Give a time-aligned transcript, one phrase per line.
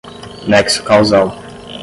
[0.49, 1.27] nexo causal